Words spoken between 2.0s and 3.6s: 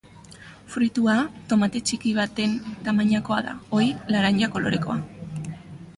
baten tamainakoa da,